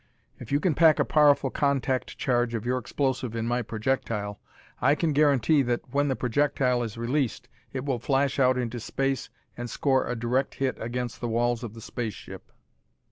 [0.39, 4.39] If you can pack a powerful contact charge of your explosive in my projectile,
[4.81, 9.29] I can guarantee that when the projectile is released it will flash out into space
[9.55, 12.51] and score a direct hit against the walls of the space ship."